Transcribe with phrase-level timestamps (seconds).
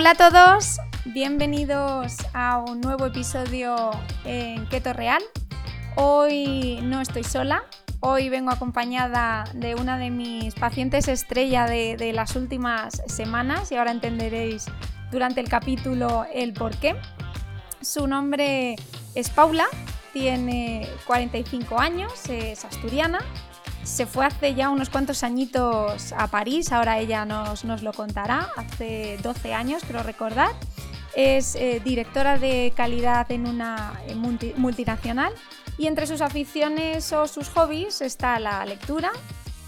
[0.00, 3.90] Hola a todos, bienvenidos a un nuevo episodio
[4.24, 5.22] en Keto Real.
[5.94, 7.64] Hoy no estoy sola,
[8.00, 13.90] hoy vengo acompañada de una de mis pacientes estrella de, las últimas semanas y ahora
[13.90, 14.64] entenderéis
[15.12, 16.96] durante el capítulo el por qué.
[17.82, 18.76] Su nombre
[19.14, 19.66] es Paula,
[20.14, 23.18] tiene 45 años, es asturiana
[23.82, 29.18] se fue hace ya unos cuantos añitos a París, ahora ella nos, lo contará, hace
[29.22, 30.50] 12 años creo recordar.
[31.14, 33.94] Es eh, directora de calidad en una
[34.56, 35.32] multinacional
[35.76, 39.10] y entre sus aficiones o sus hobbies está la lectura,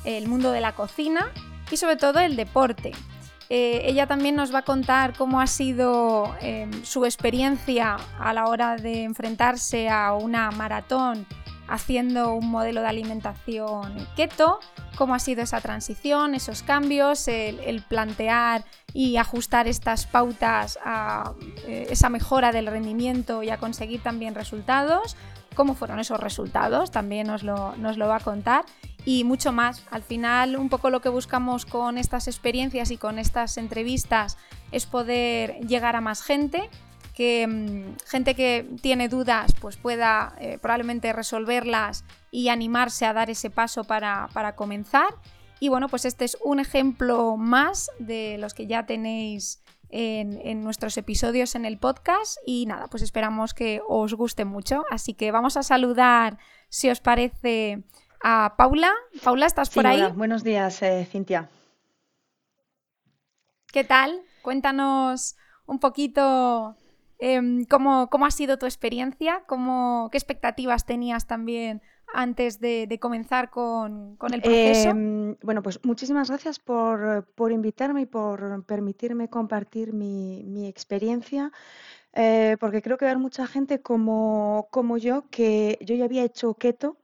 [0.05, 1.33] el mundo de la cocina
[1.71, 2.93] y sobre todo el deporte.
[3.49, 8.47] Eh, ella también nos va a contar cómo ha sido em, su experiencia a la
[8.47, 11.27] hora de enfrentarse a una maratón
[11.73, 14.61] haciendo un modelo de alimentación keto,
[14.99, 21.33] cómo ha sido esa transición, esos cambios, el, plantear y ajustar estas pautas a
[21.67, 25.17] eh, esa mejora del rendimiento y a conseguir también resultados,
[25.55, 28.67] cómo fueron esos resultados, también nos lo, nos lo va a contar.
[29.05, 29.83] Y mucho más.
[29.91, 34.37] Al final, un poco lo que buscamos con estas experiencias y con estas entrevistas
[34.71, 36.71] es poder llegar a más gente
[37.15, 43.31] que mm, gente que tiene dudas pues pueda eh, probablemente resolverlas y animarse a dar
[43.31, 45.15] ese paso para, comenzar.
[45.61, 50.97] Y bueno, pues este es un ejemplo más de los que ya tenéis en, nuestros
[50.97, 54.85] episodios en el podcast y nada, pues esperamos que os guste mucho.
[54.91, 56.39] Así que vamos a saludar,
[56.69, 57.85] si os parece,
[58.25, 58.91] a Paula.
[59.23, 60.03] Paula, ¿estás por ahí?
[60.17, 61.49] Buenos días, eh, Cintia.
[63.71, 64.21] ¿Qué tal?
[64.43, 65.37] Cuéntanos
[65.67, 66.77] un poquito
[67.25, 69.45] Em, ¿cómo, ha sido tu experiencia?
[69.47, 71.81] ¿Cómo, ¿Qué expectativas tenías también
[72.13, 74.89] antes de, comenzar con, el proceso?
[74.89, 81.53] Em, bueno, pues muchísimas gracias por, invitarme y por permitirme compartir mi, experiencia.
[82.13, 86.55] Eh, porque creo que hay mucha gente como, como, yo, que yo ya había hecho
[86.55, 86.97] keto,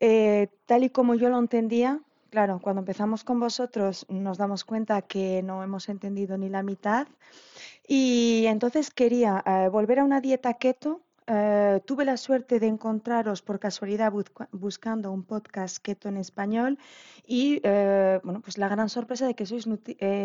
[0.00, 2.00] eh, tal y como yo lo entendía,
[2.36, 7.08] claro, cuando empezamos con vosotros nos damos cuenta que no hemos entendido ni la mitad.
[7.88, 11.00] Y entonces quería eh, volver a una dieta keto.
[11.26, 14.12] Eh, tuve la suerte de encontraros por casualidad
[14.52, 16.78] buscando un podcast keto en español
[17.26, 19.66] y eh, bueno, pues la gran sorpresa de que sois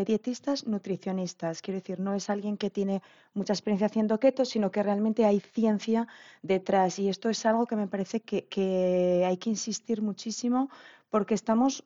[0.05, 1.61] dietistas nutricionistas.
[1.61, 3.01] Quiero decir, no es alguien que tiene
[3.33, 6.09] mucha experiencia haciendo keto, sino que realmente hay ciencia
[6.41, 6.99] detrás.
[6.99, 10.69] Y esto es algo que me parece que hay que insistir muchísimo
[11.11, 11.83] porque estamos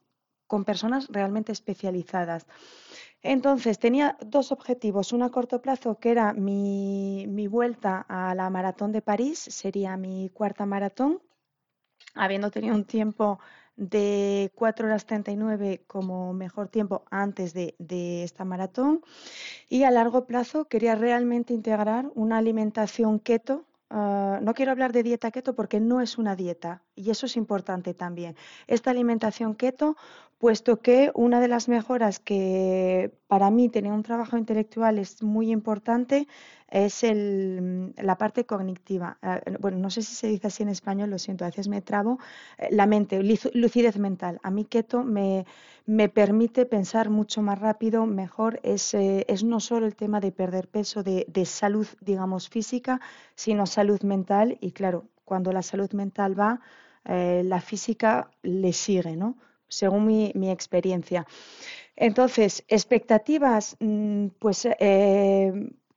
[0.48, 2.46] con personas realmente especializadas.
[3.22, 5.12] Entonces, tenía dos objetivos.
[5.12, 10.30] Uno a corto plazo, que era mi, vuelta a la maratón de París, sería mi
[10.30, 11.22] cuarta maratón,
[12.14, 13.40] habiendo tenido un tiempo
[13.76, 19.02] de 4 horas 39 como mejor tiempo antes de, de, esta maratón.
[19.68, 25.04] Y a largo plazo quería realmente integrar una alimentación keto Ah, no quiero hablar de
[25.04, 28.36] dieta keto porque no es una dieta y eso es importante también.
[28.68, 29.96] Esta alimentación keto,
[30.46, 35.50] puesto que una de las mejoras que para mí tener un trabajo intelectual es muy
[35.50, 36.28] importante
[36.70, 39.18] es el, la parte cognitiva.
[39.24, 41.82] Ah, bueno, no sé si se dice así en español, lo siento, a veces me
[41.82, 42.20] trabo.
[42.60, 43.24] Eh, la mente,
[43.56, 44.40] lucidez mental.
[44.44, 45.48] A mí keto me,
[45.88, 48.60] me permite pensar mucho más rápido, mejor.
[48.62, 53.02] Es, eh, es no solo el tema de perder peso, de, de salud, digamos, física,
[53.34, 54.60] sino salud mental.
[54.62, 56.62] Y claro, cuando la salud mental va,
[57.04, 59.38] eh, la física le sigue, ¿no?
[59.68, 61.26] Según mi, experiencia.
[61.96, 64.68] Entonces, expectativas, mm, pues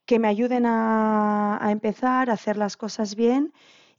[0.09, 3.53] que me ayuden a, empezar, a hacer las cosas bien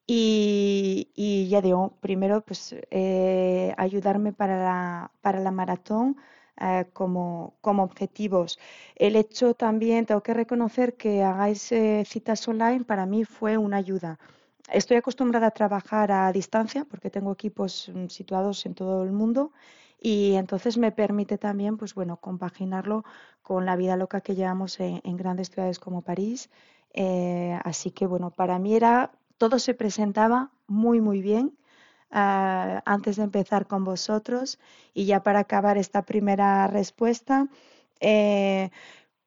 [0.08, 6.18] y, ya digo, primero pues eh, ayudarme para la, para la maratón
[6.60, 8.58] eh, como, como, objetivos.
[8.96, 13.78] El hecho también, tengo que reconocer que hagáis eh, citas online, para mí fue una
[13.78, 14.18] ayuda.
[14.72, 19.52] Estoy acostumbrada a trabajar a distancia porque tengo equipos mm, situados en todo el mundo
[20.02, 23.04] y entonces me permite también, pues bueno, compaginarlo
[23.42, 26.50] con la vida loca que llevamos en, grandes ciudades como París.
[26.94, 31.58] Eh, así que bueno, para mí era, todo se presentaba muy, muy bien.
[32.12, 34.60] Ah, antes de empezar con vosotros
[34.96, 37.48] y ya para acabar esta primera respuesta,
[38.00, 38.72] eh,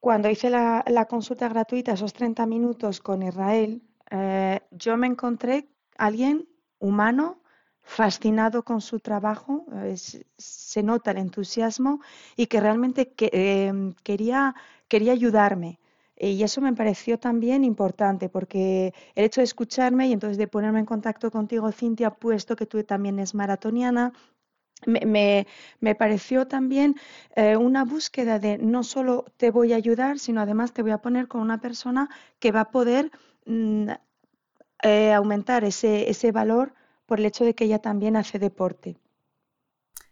[0.00, 6.46] cuando hice la, consulta gratuita, esos 30 minutos con Israel, eh, yo me encontré alguien
[6.78, 7.42] humano
[7.80, 9.66] fascinado con su trabajo,
[10.38, 12.00] se nota el entusiasmo
[12.36, 14.54] y que realmente em, quería,
[14.88, 15.80] quería ayudarme.
[16.16, 20.78] Y eso me pareció también importante, porque el hecho de escucharme y entonces de ponerme
[20.80, 24.12] en contacto contigo, Cintia, puesto que tú también es maratoniana,
[24.86, 26.96] me, pareció también
[27.36, 30.98] eh, una búsqueda de no solo te voy a ayudar, sino además te voy a
[30.98, 33.10] poner con una persona que va a poder
[33.46, 33.90] mm,
[34.82, 36.74] eh, aumentar ese, ese valor
[37.06, 38.96] por el hecho de que ella también hace deporte.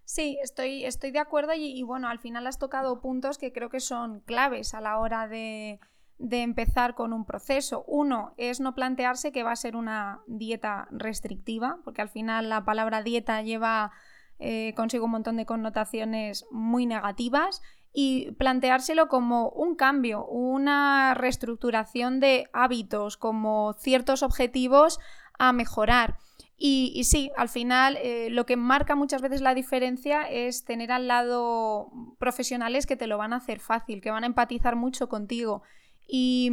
[0.04, 3.78] Sí, estoy, estoy de acuerdo y, bueno, al final has tocado puntos que creo que
[3.78, 5.78] son claves a la hora de,
[6.18, 7.84] de empezar con un proceso.
[7.86, 12.64] Uno es no plantearse que va a ser una dieta restrictiva, porque al final la
[12.64, 13.92] palabra dieta lleva
[14.40, 17.62] eh, consigo un montón de connotaciones muy negativas
[17.92, 24.98] y planteárselo como un cambio, una reestructuración de hábitos, como ciertos objetivos
[25.38, 26.18] a mejorar.
[26.62, 31.08] Y, sí, al final eh, lo que marca muchas veces la diferencia es tener al
[31.08, 35.62] lado profesionales que te lo van a hacer fácil, que van a empatizar mucho contigo.
[36.06, 36.52] Y,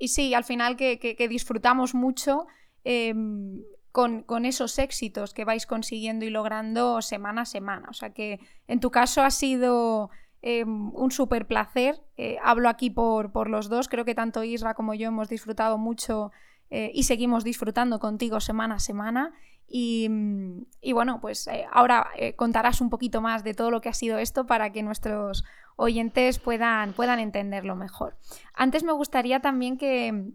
[0.00, 2.46] sí, al final que, disfrutamos mucho
[2.84, 7.88] em, con, esos éxitos que vais consiguiendo y logrando semana a semana.
[7.88, 10.10] O sea que en tu caso ha sido
[10.42, 12.00] em, un súper placer.
[12.16, 13.88] Eh, hablo aquí por, por, los dos.
[13.88, 16.30] Creo que tanto Isra como yo hemos disfrutado mucho
[16.70, 19.32] eh, y seguimos disfrutando contigo semana a semana.
[19.74, 20.06] Y,
[20.92, 24.46] bueno, pues eh, ahora contarás un poquito más de todo lo que ha sido esto
[24.46, 25.44] para que nuestros
[25.76, 28.18] oyentes puedan, puedan entenderlo mejor.
[28.52, 30.32] Antes me gustaría también que,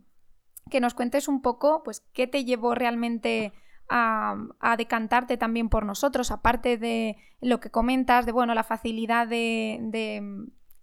[0.72, 3.54] que nos cuentes un poco, pues, qué te llevó realmente
[3.90, 10.20] a, decantarte también por nosotros, aparte de lo que comentas, de bueno, la facilidad de,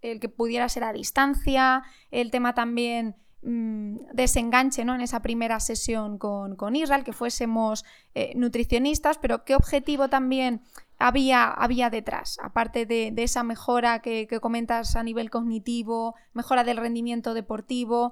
[0.01, 4.95] el que pudiera ser a distancia, el tema también mm, desenganche ¿no?
[4.95, 10.61] en esa primera sesión con, con Israel, que fuésemos eh, nutricionistas, pero qué objetivo también
[10.97, 17.33] había, había detrás, aparte de, esa mejora que, comentas a nivel cognitivo, mejora del rendimiento
[17.33, 18.11] deportivo,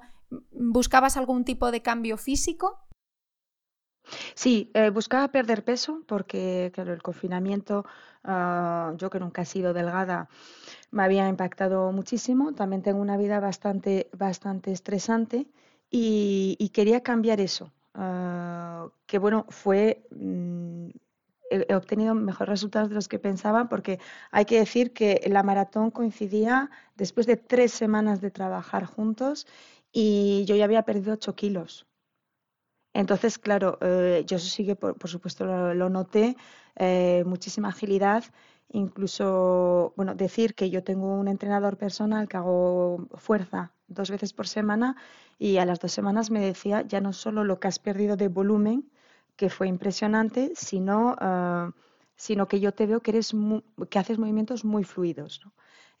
[0.52, 2.78] ¿buscabas algún tipo de cambio físico?
[4.34, 7.84] Sí, eh, buscaba perder peso porque, claro, el confinamiento,
[8.24, 10.28] ah, yo que nunca he sido delgada,
[10.90, 12.54] me había impactado muchísimo.
[12.54, 15.46] También tengo una vida bastante, bastante estresante
[15.90, 17.72] y, quería cambiar eso.
[17.94, 20.88] Ah, que bueno, fue mm,
[21.50, 23.98] he, obtenido mejores resultados de los que pensaba porque
[24.30, 29.46] hay que decir que la maratón coincidía después de tres semanas de trabajar juntos
[29.92, 31.86] y yo ya había perdido 8 kilos.
[32.94, 35.44] Entonces, claro, eh, yo eso sí que, por, supuesto,
[35.74, 36.36] lo, noté,
[36.76, 38.24] eh, muchísima agilidad,
[38.70, 44.46] incluso, bueno, decir que yo tengo un entrenador personal que hago fuerza dos veces por
[44.48, 44.96] semana
[45.38, 48.28] y a las dos semanas me decía ya no solo lo que has perdido de
[48.28, 48.90] volumen,
[49.36, 51.72] que fue impresionante, sino, ah,
[52.16, 53.32] sino que yo te veo que, eres
[53.90, 55.40] que haces movimientos muy fluidos.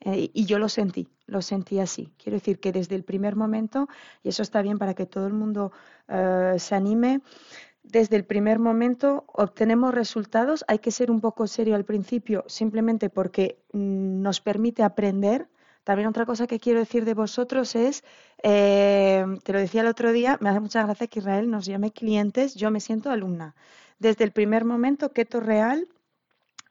[0.00, 2.12] Eh, y yo lo sentí, lo sentí así.
[2.18, 3.88] Quiero decir que desde el primer momento,
[4.22, 5.72] y eso está bien para que todo el mundo
[6.08, 7.20] ah, se anime,
[7.82, 10.64] desde el primer momento obtenemos resultados.
[10.68, 15.48] Hay que ser un poco serio al principio, simplemente porque mm, nos permite aprender
[15.84, 18.04] también otra cosa que quiero decir de vosotros es,
[18.42, 21.92] eh, te lo decía el otro día, me hace mucha gracia que Israel nos llame
[21.92, 23.54] clientes, yo me siento alumna.
[23.98, 25.86] Desde el primer momento, Keto Real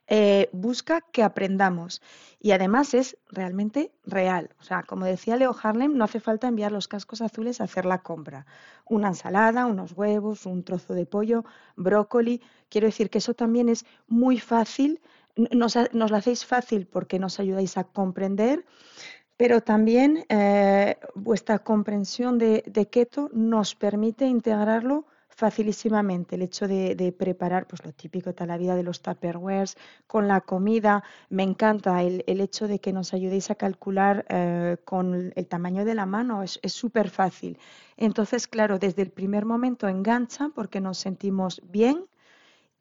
[0.08, 2.02] eh, busca que aprendamos
[2.40, 4.50] y además es realmente real.
[4.60, 7.86] O sea, como decía Leo Harlem, no hace falta enviar los cascos azules a hacer
[7.86, 8.46] la compra.
[8.86, 12.42] Una ensalada, unos huevos, un trozo de pollo, brócoli.
[12.70, 15.00] Quiero decir que eso también es muy fácil
[15.36, 18.66] nos, lo hacéis fácil porque nos ayudáis a comprender,
[19.38, 26.36] pero también eh, vuestra comprensión de, keto nos permite integrarlo facilísimamente.
[26.36, 30.42] El hecho de, preparar, pues lo típico de la vida de los tupperwares, con la
[30.42, 35.86] comida, me encanta el, hecho de que nos ayudéis a calcular eh, con el tamaño
[35.86, 37.58] de la mano, es súper fácil.
[37.98, 42.06] Entonces, claro, desde el primer momento engancha porque nos sentimos bien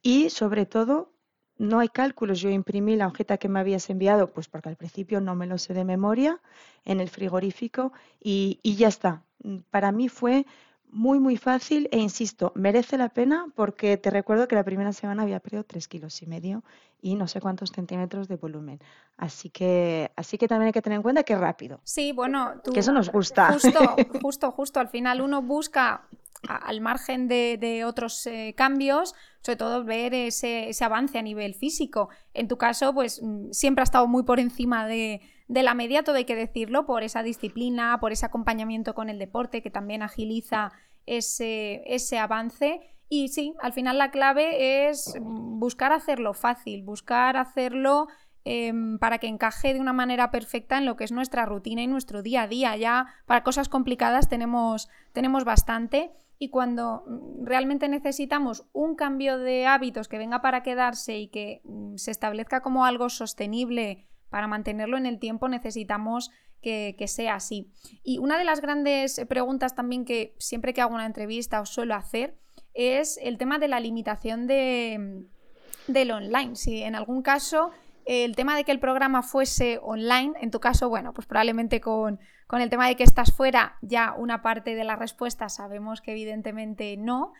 [0.02, 1.12] y sobre todo
[1.58, 2.40] no hay cálculos.
[2.40, 5.58] Yo imprimí la hojita que me habías enviado, pues porque al principio no me lo
[5.58, 6.40] sé de memoria,
[6.84, 9.22] en el frigorífico y, ya está.
[9.70, 10.46] Para mí fue
[10.92, 15.22] muy, muy fácil e insisto, merece la pena porque te recuerdo que la primera semana
[15.22, 16.62] había perdido tres kilos y medio
[17.00, 18.78] y no sé cuántos centímetros de volumen.
[19.16, 21.80] Así que, así que también hay que tener en cuenta que es rápido.
[21.82, 23.52] Sí, bueno, que eso nos gusta.
[23.54, 23.80] Justo,
[24.22, 24.80] justo, justo.
[24.80, 26.06] Al final uno busca
[26.46, 32.10] al margen de, otros eh, cambios, sobre todo ver ese, avance a nivel físico.
[32.34, 35.22] En tu caso, pues mm, siempre ha estado muy por encima de,
[35.62, 39.60] la media, todo hay que decirlo, por esa disciplina, por ese acompañamiento con el deporte
[39.60, 40.72] que también agiliza
[41.04, 42.80] ese, ese avance.
[43.10, 48.08] Y sí, al final la clave es buscar hacerlo fácil, buscar hacerlo
[48.44, 51.86] em, para que encaje de una manera perfecta en lo que es nuestra rutina y
[51.86, 52.74] nuestro día a día.
[52.76, 59.66] Ya para cosas complicadas tenemos, tenemos bastante y cuando mm, realmente necesitamos un cambio de
[59.66, 64.96] hábitos que venga para quedarse y que mm, se establezca como algo sostenible para mantenerlo
[64.96, 67.70] en el tiempo, necesitamos que, sea así.
[68.02, 71.94] Y una de las grandes preguntas también que siempre que hago una entrevista os suelo
[71.94, 72.34] hacer
[72.72, 75.26] es el tema de la limitación de,
[75.86, 76.56] mm, del online.
[76.56, 77.72] Si en algún caso
[78.04, 82.18] el tema de que el programa fuese online, en tu caso, bueno, pues probablemente con,
[82.52, 86.96] el tema de que estás fuera, ya una parte de la respuesta sabemos que evidentemente
[86.96, 87.32] no,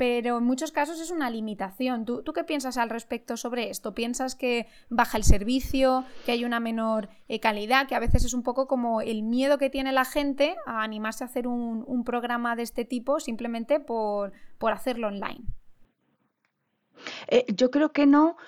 [0.00, 2.06] pero en muchos casos es una limitación.
[2.06, 3.94] ¿Tú, qué piensas al respecto sobre esto?
[3.94, 8.32] ¿Piensas que baja el servicio, que hay una menor eh, calidad, que a veces es
[8.32, 12.56] un poco como el miedo que tiene la gente a animarse a hacer un, programa
[12.56, 14.32] de este tipo simplemente por,
[14.72, 15.42] hacerlo online?
[17.28, 18.38] Eh, yo creo que no.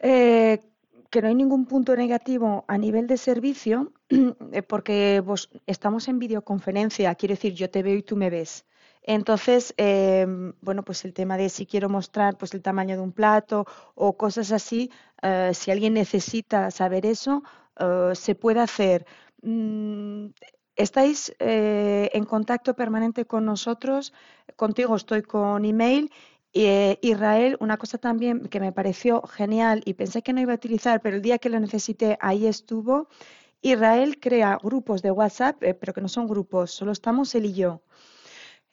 [0.00, 0.60] Eh,
[1.08, 3.94] que no hay ningún punto negativo a nivel de servicio,
[4.68, 5.22] porque
[5.66, 8.66] estamos en videoconferencia, quiero decir, yo te veo y tú me ves.
[9.16, 13.12] Entonces, em, bueno, pues el tema de si quiero mostrar pues el tamaño de un
[13.12, 14.90] plato o cosas así,
[15.22, 17.42] eh, si alguien necesita saber eso,
[17.80, 19.06] eh, se puede hacer.
[19.42, 20.26] Mm,
[20.76, 24.12] estáis en contacto permanente con nosotros,
[24.56, 26.10] contigo estoy con email
[26.54, 30.56] eh, Israel, una cosa también que me pareció genial y pensé que no iba a
[30.56, 33.08] utilizar, pero el día que lo necesité, ahí estuvo.
[33.62, 37.54] Israel crea grupos de WhatsApp, eh, pero que no son grupos, solo estamos él y
[37.54, 37.82] yo.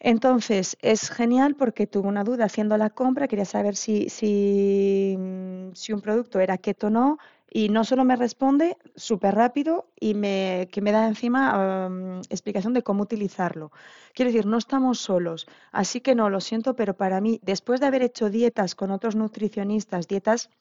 [0.07, 5.74] Entonces, es genial porque tuve una duda haciendo la compra, quería saber si, si, mm,
[5.74, 7.17] si un producto era keto o no,
[7.50, 11.89] y no solo me responde súper rápido y me, que me da encima
[12.29, 13.71] explicación de cómo utilizarlo.
[14.13, 17.88] Quiero decir, no estamos solos, así que no, lo siento, pero para mí, después de
[17.88, 20.51] haber hecho dietas con otros nutricionistas, dietas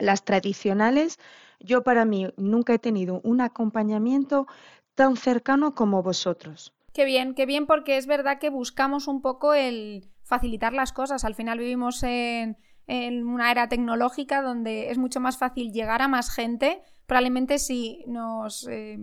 [0.00, 1.18] las tradicionales,
[1.60, 4.46] yo para mí nunca he tenido un acompañamiento
[4.96, 6.74] tan cercano como vosotros.
[6.92, 11.24] Qué bien, qué bien, porque es verdad que buscamos un poco el facilitar las cosas.
[11.24, 12.56] Al final vivimos en
[12.86, 16.82] en una era tecnológica donde es mucho más fácil llegar a más gente.
[17.06, 18.98] Probablemente si nos eh,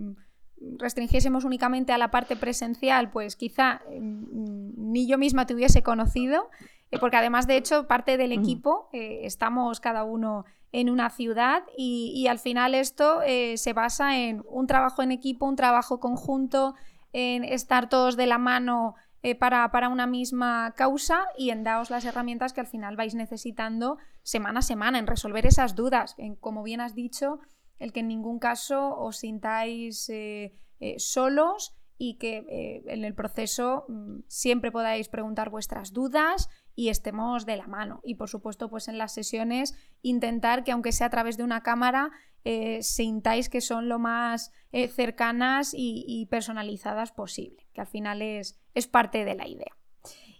[0.78, 6.50] restringiésemos únicamente a la parte presencial, pues quizá mm, ni yo misma te hubiese conocido,
[6.90, 11.64] eh, porque además de hecho parte del equipo eh, estamos cada uno en una ciudad
[11.76, 13.22] y, al final esto
[13.56, 16.76] se basa en un trabajo en equipo, un trabajo conjunto,
[17.12, 21.90] en estar todos de la mano eh, para, para, una misma causa y en daos
[21.90, 26.14] las herramientas que al final vais necesitando semana a semana en resolver esas dudas.
[26.16, 27.40] En, como bien has dicho,
[27.78, 33.84] el que en ningún caso os sintáis eh, eh, solos y que en el proceso
[33.88, 38.00] mm, siempre podáis preguntar vuestras dudas y estemos de la mano.
[38.04, 41.62] Y por supuesto, pues en las sesiones intentar que aunque sea a través de una
[41.62, 42.10] cámara,
[42.44, 48.58] eh, sintáis que son lo más eh, cercanas y, personalizadas posible, que al final es,
[48.74, 49.76] es, parte de la idea.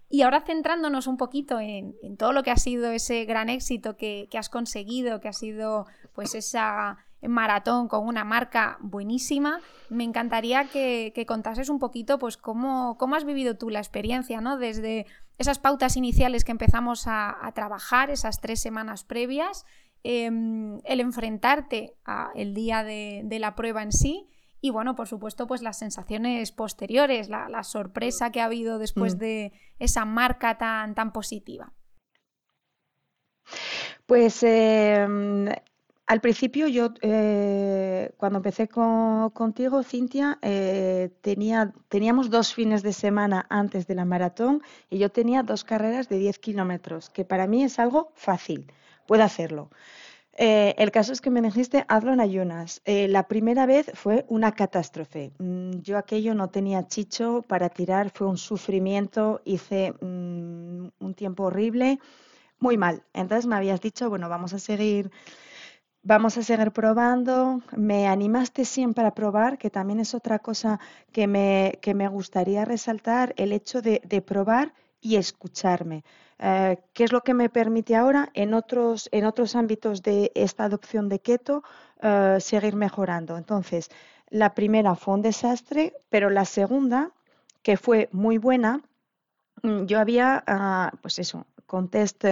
[0.09, 4.27] Y ahora centrándonos un poquito en, todo lo que ha sido ese gran éxito que,
[4.33, 9.59] has conseguido, que ha sido pues esa maratón con una marca buenísima,
[9.89, 14.57] me encantaría que, contases un poquito pues cómo, cómo, has vivido tú la experiencia, ¿no?
[14.57, 15.05] Desde
[15.37, 19.65] esas pautas iniciales que empezamos a, a trabajar, esas tres semanas previas,
[20.03, 24.27] Em, el enfrentarte al día de, la prueba en sí
[24.59, 29.19] y bueno, por supuesto, pues las sensaciones posteriores, la, sorpresa que ha habido después mm.
[29.19, 31.71] de esa marca tan, tan positiva.
[34.07, 35.49] Pues em,
[36.11, 43.45] al principio yo, eh, cuando empecé contigo, Cintia, eh, tenía, teníamos dos fines de semana
[43.49, 47.63] antes de la maratón y yo tenía dos carreras de 10 kilómetros, que para mí
[47.63, 48.69] es algo fácil
[49.07, 49.69] puede hacerlo.
[50.33, 52.81] Eh, el caso es que me dijiste, hazlo en ayunas.
[52.85, 55.31] La primera vez fue una catástrofe.
[55.39, 61.43] Mm, yo aquello no tenía chicho para tirar, fue un sufrimiento, hice mm, un tiempo
[61.45, 61.99] horrible,
[62.59, 63.03] muy mal.
[63.13, 65.09] Entonces me habías dicho, bueno, vamos a seguir,
[66.03, 67.61] vamos a seguir probando.
[67.75, 70.79] Me animaste siempre a probar, que también es otra cosa
[71.11, 76.03] que me, que me gustaría resaltar, el hecho de, probar y escucharme.
[76.39, 80.63] Eh, ¿Qué es lo que me permite ahora en otros, en otros ámbitos de esta
[80.65, 81.63] adopción de keto
[82.01, 83.37] eh, seguir mejorando?
[83.37, 83.89] Entonces,
[84.29, 87.11] la primera fue un desastre, pero la segunda,
[87.61, 88.81] que fue muy buena,
[89.63, 92.25] mm, yo había, ah, pues eso, con test,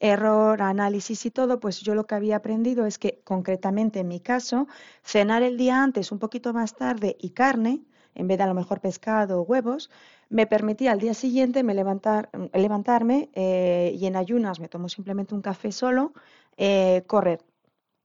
[0.00, 4.20] error, análisis y todo, pues yo lo que había aprendido es que concretamente en mi
[4.20, 4.68] caso,
[5.04, 7.82] cenar el día antes, un poquito más tarde y carne,
[8.14, 9.90] en vez de a lo mejor pescado o huevos,
[10.30, 15.34] me permitía al día siguiente me levantar, levantarme eh, y en ayunas me tomo simplemente
[15.34, 16.14] un café solo,
[16.56, 17.40] eh, correr.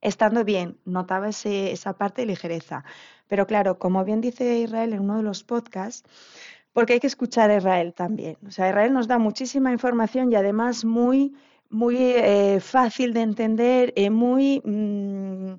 [0.02, 2.84] Estando bien, notaba esa parte de ligereza.
[3.28, 6.04] Pero claro, como bien dice Israel en uno de los podcasts,
[6.72, 8.36] porque hay que escuchar a Israel también.
[8.46, 11.34] O sea, Israel nos da muchísima información y además muy,
[11.70, 15.54] muy eh, fácil de entender, y muy mm,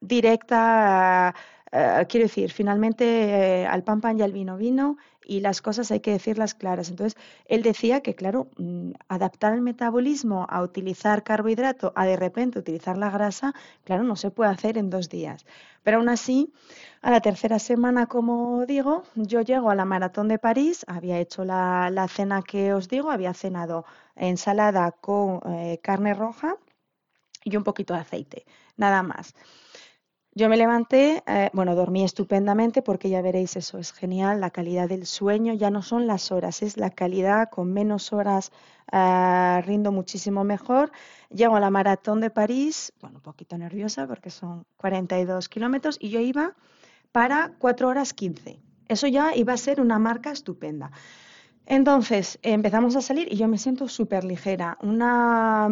[0.00, 1.34] directa.
[1.72, 3.04] Eh, quiero decir, finalmente
[3.62, 6.88] eh, al pan pan y al vino vino y las cosas hay que decirlas claras.
[6.90, 12.58] Entonces, él decía que, claro, mm, adaptar el metabolismo a utilizar carbohidrato, a de repente
[12.58, 15.46] utilizar la grasa, claro, no se puede hacer en dos días.
[15.84, 16.52] Pero aún así,
[17.02, 21.44] a la tercera semana, como digo, yo llego a la maratón de París, había hecho
[21.44, 23.84] la, cena que os digo, había cenado
[24.16, 26.56] ensalada con eh, carne roja
[27.44, 28.46] y un poquito de aceite,
[28.76, 29.34] nada más.
[30.32, 34.88] Yo me levanté, eh, bueno, dormí estupendamente porque ya veréis, eso es genial, la calidad
[34.88, 38.52] del sueño ya no son las horas, es la calidad, con menos horas
[38.92, 40.92] eh, rindo muchísimo mejor.
[41.30, 46.10] Llego a la maratón de París, bueno, un poquito nerviosa porque son 42 kilómetros y
[46.10, 46.54] yo iba
[47.10, 48.60] para 4 horas 15.
[48.88, 50.92] Eso ya iba a ser una marca estupenda.
[51.66, 55.68] Entonces empezamos a salir y yo me siento súper ligera, una,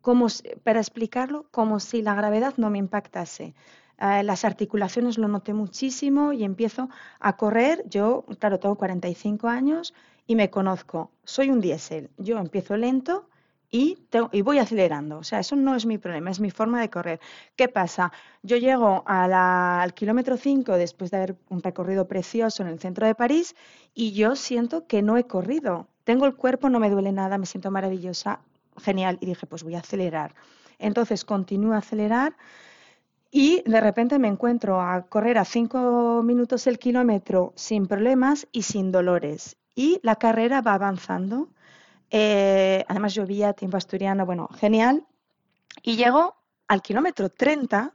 [0.00, 0.26] como,
[0.64, 3.54] para explicarlo, como si la gravedad no me impactase.
[4.00, 6.88] Eh, las articulaciones lo noté muchísimo y empiezo
[7.18, 7.84] a correr.
[7.88, 9.94] Yo, claro, tengo 45 años
[10.26, 11.10] y me conozco.
[11.24, 12.10] Soy un diésel.
[12.16, 13.28] Yo empiezo lento
[13.70, 13.98] y,
[14.32, 15.18] y, voy acelerando.
[15.18, 17.20] O sea, eso no es mi problema, es mi forma de correr.
[17.56, 18.10] ¿Qué pasa?
[18.42, 23.14] Yo llego al kilómetro 5 después de haber un recorrido precioso en el centro de
[23.14, 23.54] París
[23.94, 25.88] y yo siento que no he corrido.
[26.04, 28.40] Tengo el cuerpo, no me duele nada, me siento maravillosa,
[28.78, 29.18] genial.
[29.20, 30.34] Y dije, pues voy a acelerar.
[30.78, 32.34] Entonces continúo a acelerar
[33.30, 38.62] y de repente me encuentro a correr a cinco minutos el kilómetro sin problemas y
[38.62, 39.56] sin dolores.
[39.74, 41.48] Y la carrera va avanzando.
[42.10, 45.06] Eh, además llovía, tiempo asturiano, bueno, genial.
[45.82, 46.34] Y llego
[46.66, 47.94] al kilómetro 30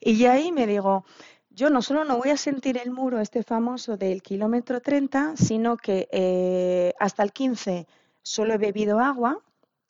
[0.00, 1.04] y ahí me digo,
[1.50, 5.76] yo no solo no voy a sentir el muro este famoso del kilómetro 30, sino
[5.76, 7.86] que eh, hasta el 15
[8.22, 9.42] solo he bebido agua.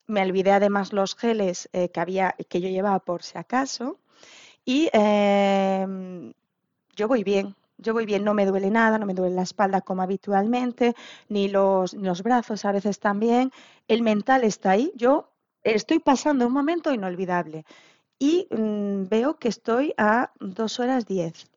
[0.07, 3.99] Me olvidé además los geles eh, que, había, que yo llevaba por si acaso.
[4.65, 6.33] Y em,
[6.97, 9.81] yo voy bien, yo voy bien, no me duele nada, no me duele la espalda
[9.81, 10.95] como habitualmente,
[11.29, 13.53] ni los, los brazos a veces también.
[13.89, 14.93] El mental está ahí.
[14.97, 15.31] Yo
[15.65, 17.65] estoy pasando un momento inolvidable
[18.19, 21.51] y mm, veo que estoy a dos horas diez.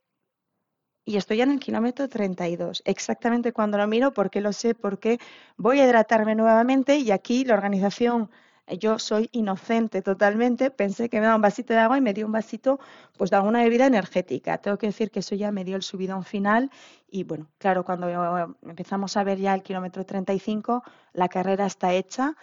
[1.06, 5.20] Y estoy en el kilómetro 32, exactamente cuando lo miro, porque lo sé, porque
[5.58, 8.30] voy a hidratarme nuevamente y aquí la organización
[8.67, 12.26] yo soy inocente totalmente, pensé que me daba un vasito de agua y me dio
[12.26, 12.80] un vasito
[13.17, 14.58] pues de alguna bebida energética.
[14.58, 16.71] Tengo que decir que eso ya me dio el subidón final
[17.10, 22.36] y bueno, claro, cuando empezamos a ver ya el kilómetro 35, la carrera está hecha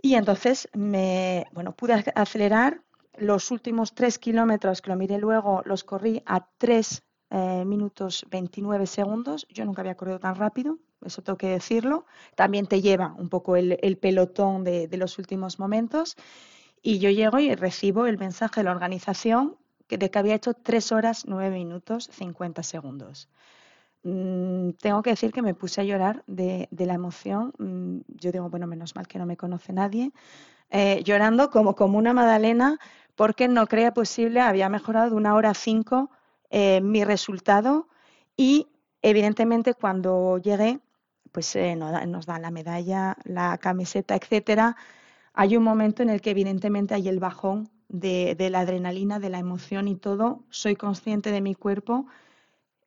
[0.00, 2.82] y entonces me, bueno, pude acelerar.
[3.18, 8.86] Los últimos tres kilómetros que lo miré luego los corrí a 3 eh, minutos 29
[8.86, 9.46] segundos.
[9.50, 12.06] Yo nunca había corrido tan rápido, eso tengo que decirlo.
[12.34, 16.16] También te lleva un poco el, pelotón de, los últimos momentos.
[16.82, 19.56] Y yo llego y recibo el mensaje de la organización
[19.88, 23.28] de que había hecho 3 horas 9 minutos 50 segundos.
[24.04, 27.52] Mm, tengo que decir que me puse a llorar de, la emoción.
[27.58, 30.12] Mm, yo digo, bueno, menos mal que no me conoce nadie.
[30.70, 32.78] Eh, llorando como, como una magdalena
[33.14, 36.10] porque no creía posible, había mejorado de una hora cinco
[36.50, 37.88] eh, mi resultado
[38.36, 38.68] y
[39.02, 40.80] evidentemente cuando llegué
[41.32, 44.76] pues eh, nos, da, la medalla, la camiseta, etcétera,
[45.32, 49.38] hay un momento en el que evidentemente hay el bajón de, la adrenalina, de la
[49.38, 50.44] emoción y todo.
[50.50, 52.06] Soy consciente de mi cuerpo,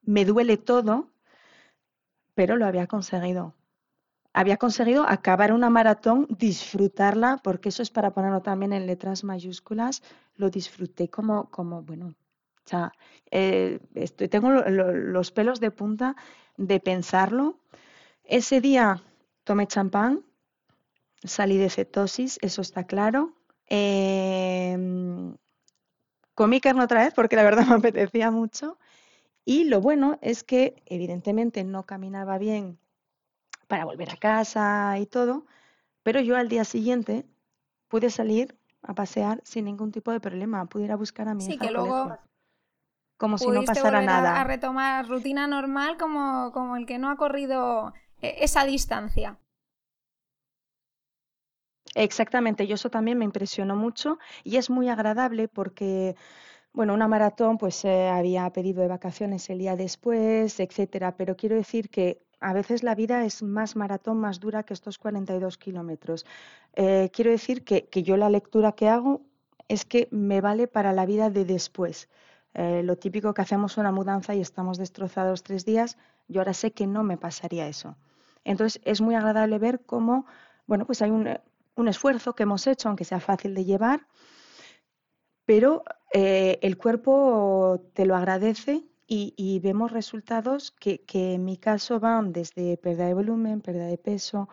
[0.04, 1.10] me duele todo,
[2.36, 3.56] pero lo había conseguido.
[4.34, 10.04] Había conseguido acabar una maratón, disfrutarla, porque eso es para ponerlo también en letras mayúsculas.
[10.36, 12.14] Lo disfruté como, como bueno,
[12.74, 12.92] o
[13.32, 16.16] eh, estoy, tengo los pelos de punta
[16.58, 17.60] de pensarlo
[18.28, 19.02] ese día
[19.44, 20.24] tomé champán,
[21.24, 23.34] salí de cetosis, eso está claro.
[23.68, 25.36] Em,
[26.34, 28.78] comí carne otra vez porque la verdad me apetecía mucho.
[29.46, 32.80] Y lo bueno es que evidentemente no caminaba bien
[33.68, 35.46] para volver a casa y todo,
[36.04, 37.26] pero yo al día siguiente
[37.88, 41.46] pude salir a pasear sin ningún tipo de problema, pude ir a buscar a mi
[41.46, 42.18] sí, que luego
[43.18, 44.40] como si no pasara nada.
[44.40, 47.94] A, retomar rutina normal como, como el que no ha corrido
[48.40, 49.40] esa distancia.
[51.96, 56.16] Exactamente, y eso también me impresionó mucho y es muy agradable porque,
[56.74, 61.56] bueno, una maratón pues eh, había pedido de vacaciones el día después, etcétera, pero quiero
[61.56, 66.26] decir que a veces la vida es más maratón, más dura que estos 42 kilómetros.
[66.76, 69.22] Eh, quiero decir que, que, yo la lectura que hago
[69.70, 72.10] es que me vale para la vida de después.
[72.56, 76.72] eh, lo típico que hacemos una mudanza y estamos destrozados tres días, yo ahora sé
[76.74, 77.98] que no me pasaría eso.
[78.46, 80.26] Entonces es muy agradable ver cómo,
[80.68, 81.28] bueno, pues hay un,
[81.88, 84.08] esfuerzo que hemos hecho, aunque sea fácil de llevar,
[85.46, 92.32] pero eh, el cuerpo te lo agradece y, vemos resultados que, en mi caso van
[92.32, 94.50] desde pérdida de volumen, pérdida de peso,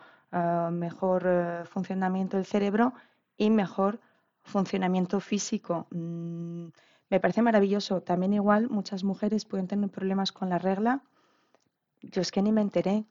[0.71, 2.93] mejor eh, funcionamiento del cerebro
[3.37, 3.99] y mejor
[4.43, 5.87] funcionamiento físico.
[5.91, 6.67] Mm,
[7.09, 8.01] me parece maravilloso.
[8.01, 11.01] También igual muchas mujeres pueden tener problemas con la regla.
[12.01, 13.05] Yo es que ni me enteré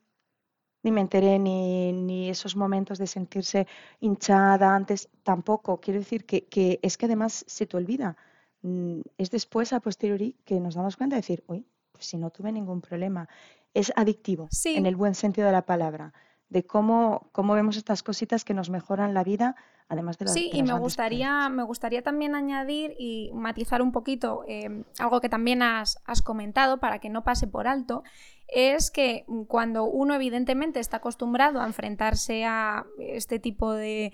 [0.82, 3.66] ni me enteré ni, ni, esos momentos de sentirse
[4.00, 5.80] hinchada antes, tampoco.
[5.80, 8.16] Quiero decir que, que, es que además se te olvida.
[8.62, 12.30] Mm, es después, a posteriori, que nos damos cuenta de decir, uy, pues si no
[12.30, 13.28] tuve ningún problema.
[13.74, 16.12] Es adictivo, en el buen sentido de la palabra
[16.52, 19.56] de cómo, cómo vemos estas cositas que nos mejoran la vida,
[19.88, 24.44] además de las Sí, y me gustaría, me gustaría también añadir y matizar un poquito
[24.46, 28.04] eh, algo que también has, has, comentado para que no pase por alto,
[28.52, 34.12] es que cuando uno evidentemente está acostumbrado a enfrentarse a este tipo de,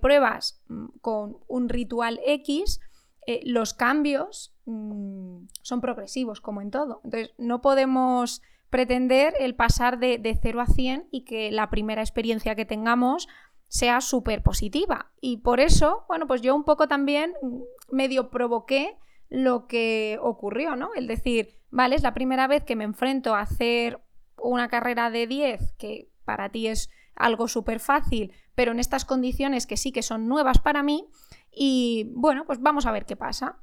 [0.00, 2.80] pruebas mm, con un ritual X,
[3.26, 7.00] eh, los cambios mm, son progresivos, como en todo.
[7.04, 12.02] Entonces, no podemos pretender el pasar de, de 0 a 100 y que la primera
[12.02, 13.28] experiencia que tengamos
[13.68, 15.12] sea súper positiva.
[15.20, 17.60] Y por eso, bueno, pues yo un poco también mm,
[17.92, 18.96] medio provoqué
[19.28, 20.90] lo que ocurrió, ¿no?
[20.94, 24.00] El decir, vale, es la primera vez que me enfrento a hacer
[24.36, 29.66] una carrera de 10, que para ti es algo súper fácil, pero en estas condiciones
[29.66, 31.08] que sí que son nuevas para mí,
[31.50, 33.58] y bueno, pues vamos a ver qué pasa.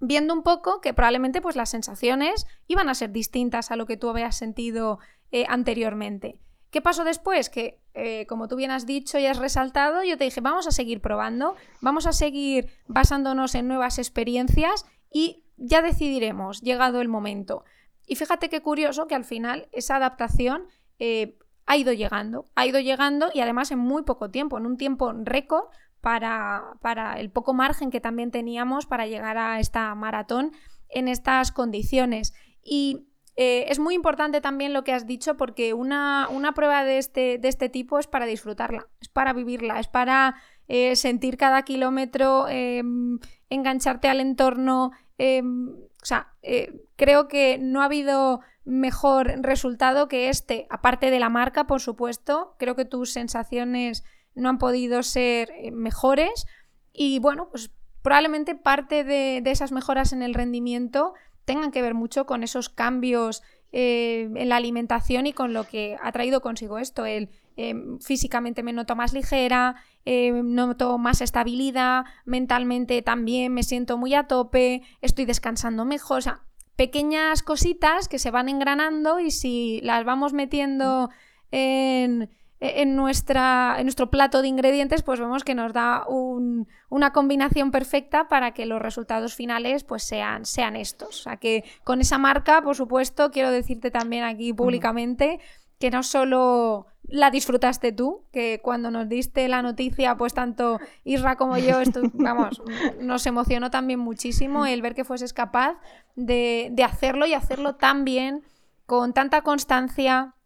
[0.00, 3.96] Viendo un poco que probablemente pues las sensaciones iban a ser distintas a lo que
[3.96, 4.98] tú habías sentido
[5.30, 6.40] eh, anteriormente.
[6.70, 7.50] ¿Qué pasó después?
[7.50, 10.70] Que, eh, como tú bien has dicho y has resaltado, yo te dije, vamos a
[10.72, 17.64] seguir probando, vamos a seguir basándonos en nuevas experiencias y ya decidiremos, llegado el momento.
[18.06, 20.66] Y fíjate qué curioso que al final esa adaptación
[20.98, 24.76] eh, ha ido llegando, ha ido llegando y además en muy poco tiempo, en un
[24.76, 25.66] tiempo récord
[26.00, 30.52] para, para el poco margen que también teníamos para llegar a esta maratón
[30.88, 32.34] en estas condiciones.
[32.62, 37.38] Y eh, es muy importante también lo que has dicho porque una, prueba de este,
[37.38, 40.34] de este, tipo es para disfrutarla, es para vivirla, es para
[40.68, 43.18] eh, sentir cada kilómetro, em,
[43.50, 44.92] engancharte al entorno.
[45.18, 51.20] Em, o sea, eh, creo que no ha habido mejor resultado que este, aparte de
[51.20, 52.54] la marca, por supuesto.
[52.58, 56.46] Creo que tus sensaciones no han podido ser mejores
[56.92, 57.70] y bueno, pues
[58.02, 63.42] probablemente parte de, esas mejoras en el rendimiento tengan que ver mucho con esos cambios
[63.72, 67.06] eh, en la alimentación y con lo que ha traído consigo esto.
[67.06, 73.98] El, em, físicamente me noto más ligera, em, noto más estabilidad, mentalmente también me siento
[73.98, 76.18] muy a tope, estoy descansando mejor.
[76.18, 76.42] O sea,
[76.76, 81.10] pequeñas cositas que se van engranando y si las vamos metiendo
[81.50, 82.30] en
[82.62, 88.28] en, nuestra, en nuestro plato de ingredientes, pues vemos que nos da una combinación perfecta
[88.28, 91.08] para que los resultados finales pues sean, sean estos.
[91.08, 95.40] O sea que con esa marca, por supuesto, quiero decirte también aquí públicamente
[95.82, 101.34] que no solo la disfrutaste tú, que cuando nos diste la noticia, pues tanto Isra
[101.34, 102.62] como yo, esto, vamos,
[103.00, 105.80] nos emocionó también muchísimo el ver que fueses capaz
[106.14, 108.44] de, de hacerlo y hacerlo tan bien,
[108.86, 110.36] con tanta constancia,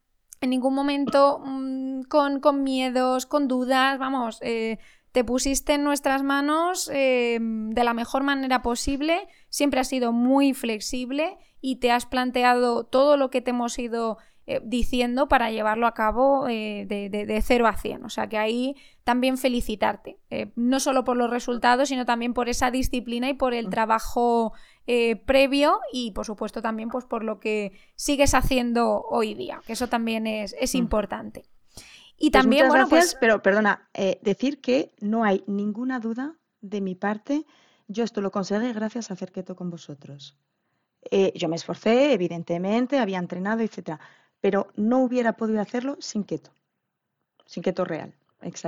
[0.41, 4.79] en ningún momento mm, con, miedos, con dudas, vamos, eh,
[5.13, 10.55] te pusiste en nuestras manos eh, de la mejor manera posible, siempre has sido muy
[10.55, 14.17] flexible y te has planteado todo lo que te hemos ido
[14.47, 18.05] eh, diciendo para llevarlo a cabo de, de, 0 a 100.
[18.05, 20.19] O sea que ahí también felicitarte,
[20.57, 23.71] no solo por los resultados, sino también por esa disciplina y por el mm.
[23.71, 24.53] trabajo
[24.89, 29.73] eh, previo y por supuesto también pues, por lo que sigues haciendo hoy día, que
[29.73, 30.79] eso también es, es mm.
[30.79, 31.45] importante.
[32.17, 33.17] Y pues también, bueno, gracias, pues...
[33.21, 37.47] pero perdona, eh, decir que no hay ninguna duda de mi parte,
[37.89, 40.39] yo esto lo conseguí gracias a hacer keto con vosotros.
[41.11, 43.99] Eh, yo me esforcé, evidentemente, había entrenado, etcétera,
[44.47, 46.53] pero no hubiera podido hacerlo sin keto,
[47.47, 48.15] sin keto real.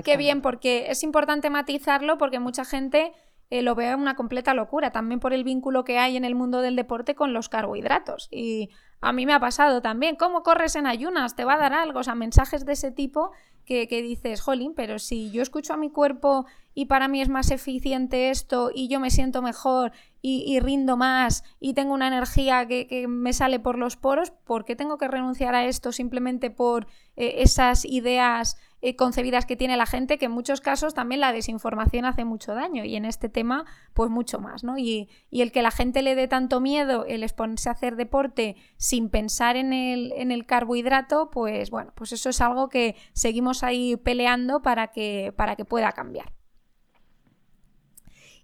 [0.04, 3.12] Qué bien, porque es importante matizarlo porque mucha gente
[3.48, 6.62] eh, lo veo una completa locura, también por el vínculo que hay en el mundo
[6.62, 8.26] del deporte con los carbohidratos.
[8.32, 11.36] Y a mí me ha pasado también, ¿cómo corres en ayunas?
[11.36, 12.00] ¿Te va a dar algo?
[12.00, 13.30] O sea, mensajes de ese tipo
[13.68, 17.50] que, dices, jolín, pero si yo escucho a mi cuerpo y para mí es más
[17.50, 23.06] eficiente esto y yo me siento mejor y, rindo más y tengo una energía que,
[23.08, 27.42] me sale por los poros, ¿por qué tengo que renunciar a esto simplemente por eh,
[27.42, 32.04] esas ideas eh, concebidas que tiene la gente, que en muchos casos también la desinformación
[32.04, 34.78] hace mucho daño y en este tema pues mucho más, ¿no?
[34.78, 39.08] Y, el que la gente le dé tanto miedo el exponerse a hacer deporte sin
[39.08, 43.96] pensar en el, en el carbohidrato, pues bueno, pues eso es algo que seguimos ahí
[43.96, 46.32] peleando para que, para que pueda cambiar.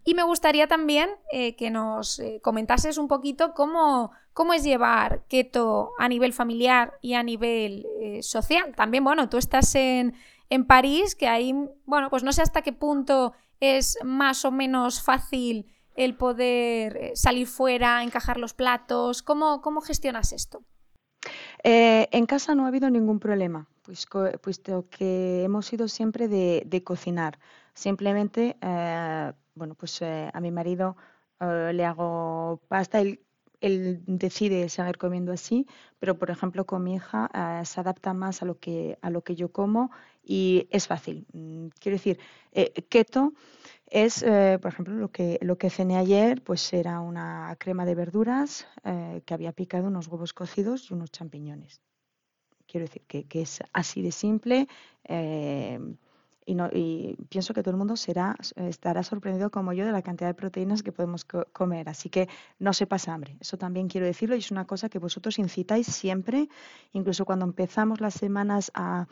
[0.04, 5.24] Y me gustaría también eh, que nos eh, comentases un poquito cómo, cómo, es llevar
[5.28, 8.74] keto a nivel familiar y a nivel eh, social.
[8.74, 10.14] También, bueno, tú estás en,
[10.50, 11.54] en, París, que ahí,
[11.86, 17.46] bueno, pues no sé hasta qué punto es más o menos fácil el poder salir
[17.46, 19.22] fuera, encajar los platos.
[19.22, 20.62] ¿Cómo, cómo gestionas esto?
[21.66, 24.06] en casa no ha habido ningún problema, pues,
[24.42, 27.38] puesto que hemos sido siempre de, de cocinar.
[27.72, 28.58] Simplemente
[29.54, 30.96] bueno, pues eh, a mi marido
[31.40, 33.20] eh, le hago pasta, él,
[33.66, 35.66] él, decide seguir comiendo así,
[35.98, 39.22] pero por ejemplo con mi hija eh, se adapta más a lo, que, a lo
[39.22, 39.90] que yo como
[40.22, 41.26] y es fácil.
[41.32, 42.18] Mm, quiero decir,
[42.88, 43.32] keto
[43.86, 48.66] es, por ejemplo, lo que, lo que cené ayer, pues era una crema de verduras
[49.24, 51.80] que había picado unos huevos cocidos y unos champiñones.
[52.66, 54.68] Quiero decir que es así de simple
[56.46, 60.34] y, pienso que todo el mundo será, estará sorprendido como yo de la cantidad de
[60.34, 61.88] proteínas que podemos comer.
[61.88, 62.28] Así que
[62.58, 63.36] no se pasa hambre.
[63.40, 66.48] Eso también quiero decirlo y es una cosa que vosotros incitáis siempre,
[66.92, 69.06] incluso cuando empezamos las semanas a,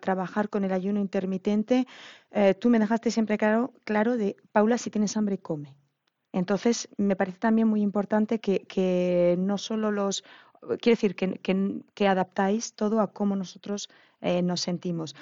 [0.00, 1.86] trabajar con el ayuno intermitente,
[2.30, 5.74] eh, tú me dejaste siempre claro, claro de, Paula, si tienes hambre, come.
[6.32, 10.24] Entonces, me parece también muy importante que, no solo los,
[10.80, 13.88] quiero decir, que, adaptáis todo a cómo nosotros
[14.20, 15.14] eh, nos sentimos.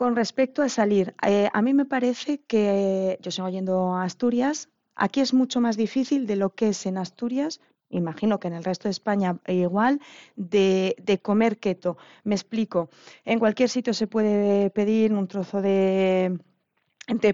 [0.00, 4.70] Con respecto a salir, eh, a mí me parece que yo sigo yendo a Asturias.
[4.94, 7.60] Aquí es mucho más difícil de lo que es en Asturias,
[7.90, 10.00] imagino que en el resto de España igual,
[10.36, 11.98] de, comer keto.
[12.24, 12.88] Me explico.
[13.26, 16.40] En cualquier sitio se puede pedir un trozo de,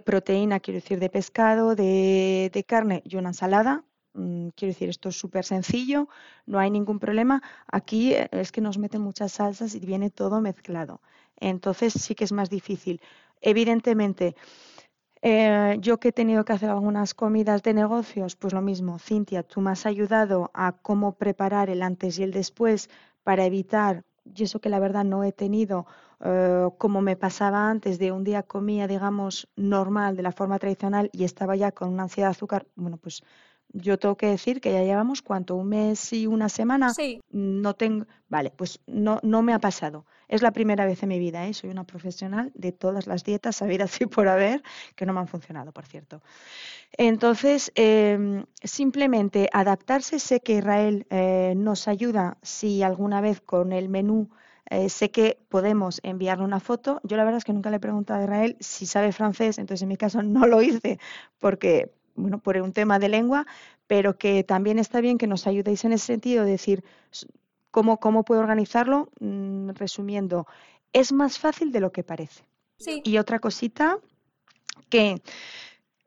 [0.05, 3.85] proteína, quiero decir, de pescado, de, carne y una ensalada.
[4.15, 6.09] Mm, quiero decir, esto es súper sencillo,
[6.47, 7.45] no hay ningún problema.
[7.69, 11.01] Aquí eh, es que nos meten muchas salsas y viene todo mezclado
[11.41, 13.01] entonces sí que es más difícil.
[13.41, 14.35] Evidentemente,
[15.23, 19.43] eh, yo que he tenido que hacer algunas comidas de negocios, pues lo mismo, Cintia,
[19.43, 22.91] tú me has ayudado a cómo preparar el antes y el después
[23.25, 25.87] para evitar, y eso que la verdad no he tenido,
[26.25, 31.11] eh, como me pasaba antes, de un día comía, digamos, normal, de la forma tradicional,
[31.13, 33.23] y estaba ya con una ansiedad de azúcar, bueno, pues
[33.73, 36.95] yo tengo que decir que ya llevamos cuánto, un mes y una semana.
[36.95, 37.21] Sí.
[37.31, 40.07] No tengo, vale, pues no, no me ha pasado.
[40.29, 41.55] Es la primera vez en mi vida, ¿eh?
[41.55, 44.63] soy una profesional de todas las dietas sabidas y por haber,
[44.95, 46.23] que no me han funcionado, por cierto.
[46.97, 53.89] Entonces, em, simplemente adaptarse, sé que Israel eh, nos ayuda si alguna vez con el
[53.89, 54.31] menú
[54.69, 57.01] eh, sé que podemos enviarle una foto.
[57.05, 59.83] Yo la verdad es que nunca le he preguntado a Israel si sabe francés, entonces
[59.83, 60.99] en mi caso no lo hice
[61.39, 63.47] porque, bueno, por un tema de lengua,
[63.87, 66.83] pero que también está bien que nos ayudéis en ese sentido, decir,
[67.77, 69.11] ¿Cómo, cómo puedo organizarlo?
[69.21, 70.47] Mm, resumiendo,
[70.95, 72.43] es más fácil de lo que parece.
[73.05, 73.99] Y otra cosita
[74.89, 75.21] que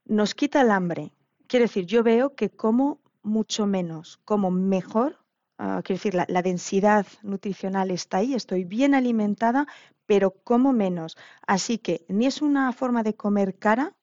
[0.06, 1.12] nos quita el hambre.
[1.46, 5.20] Quiero decir, yo veo que como mucho menos, como mejor,
[5.60, 9.68] ah, quiero decir, la, densidad nutricional está ahí, estoy bien alimentada,
[10.08, 11.18] pero como menos.
[11.46, 13.96] Así que ni es una forma de comer cara,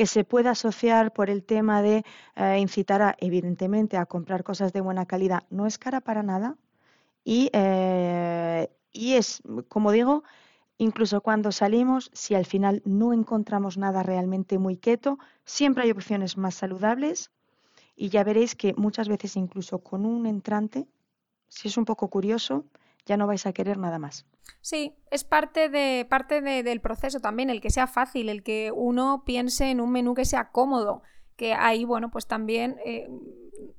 [0.00, 4.72] que se pueda asociar por el tema de eh, incitar a, evidentemente, a comprar cosas
[4.72, 5.42] de buena calidad.
[5.50, 6.56] No es cara para nada,
[7.22, 10.24] y, eh, y es, como digo,
[10.78, 16.38] incluso cuando salimos, si al final no encontramos nada realmente muy keto, siempre hay opciones
[16.38, 17.30] más saludables
[17.94, 20.88] y ya veréis que muchas veces incluso con un entrante,
[21.48, 22.64] si es un poco curioso,
[23.10, 24.24] ya no vais a querer nada más.
[24.60, 29.24] Sí, es parte, de, parte del proceso también, el que sea fácil, el que uno
[29.26, 31.02] piense en un menú que sea cómodo,
[31.34, 33.08] que ahí, bueno, pues también eh,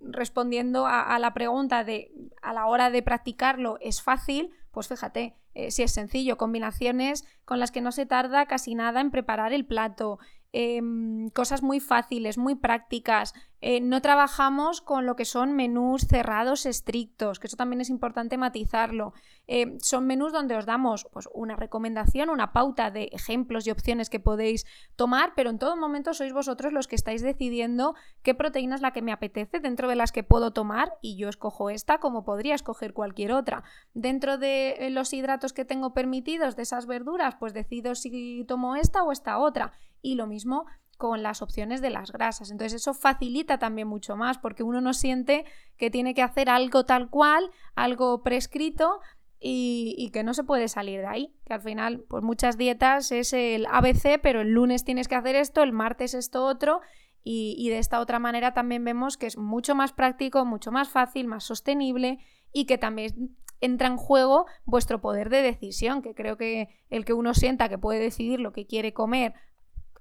[0.02, 5.72] respondiendo a, la pregunta de a la hora de practicarlo es fácil, pues fíjate, eh,
[5.72, 9.66] si es sencillo, combinaciones con las que no se tarda casi nada en preparar el
[9.66, 10.20] plato,
[10.54, 13.34] Em, cosas muy fáciles, muy prácticas.
[13.62, 18.36] Eh, no trabajamos con lo que son menús cerrados estrictos, que eso también es importante
[18.36, 19.14] matizarlo.
[19.48, 24.10] Eh, son menús donde os damos pues, una recomendación, una pauta de ejemplos y opciones
[24.10, 24.66] que podéis
[24.98, 28.92] tomar, pero en todo momento sois vosotros los que estáis decidiendo qué proteína es la
[28.92, 32.56] que me apetece dentro de las que puedo tomar y yo escojo esta como podría
[32.56, 33.64] escoger cualquier otra.
[33.94, 38.76] Dentro de eh, los hidratos que tengo permitidos de esas verduras, pues decido si tomo
[38.76, 40.66] esta o esta otra y lo mismo
[40.98, 42.52] con las opciones de las grasas.
[42.52, 45.46] Entonces eso facilita también mucho más porque uno no siente
[45.78, 49.00] que tiene que hacer algo tal cual, algo prescrito
[49.40, 51.36] y, que no se puede salir de ahí.
[51.46, 55.36] Que al final, pues muchas dietas es el ABC, pero el lunes tienes que hacer
[55.36, 56.82] esto, el martes esto otro,
[57.24, 60.90] y, y, de esta otra manera también vemos que es mucho más práctico, mucho más
[60.90, 62.20] fácil, más sostenible
[62.54, 67.14] y que también entra en juego vuestro poder de decisión, que creo que el que
[67.14, 69.34] uno sienta que puede decidir lo que quiere comer,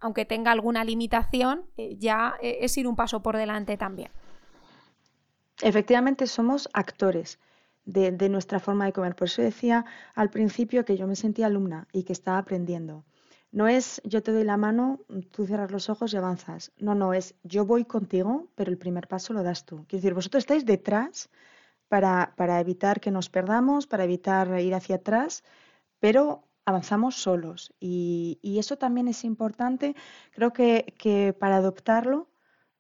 [0.01, 4.11] aunque tenga alguna limitación, eh, ya eh, es ir un paso por delante también.
[5.63, 7.39] Efectivamente, somos actores
[7.85, 9.15] de, nuestra forma de comer.
[9.15, 9.85] Por eso decía
[10.15, 13.05] al principio que yo me sentía alumna y que estaba aprendiendo.
[13.53, 15.01] No es yo te doy la mano,
[15.33, 16.73] tú cierras los ojos y avanzas.
[16.79, 19.85] No, no, es yo voy contigo, pero el primer paso lo das tú.
[19.89, 21.31] Quiero decir, vosotros estáis detrás
[21.89, 25.43] para, para evitar que nos perdamos, para evitar ir hacia atrás,
[25.99, 27.73] pero avanzamos solos.
[27.81, 29.95] Y, eso también es importante.
[30.33, 32.29] Creo que, para adoptarlo,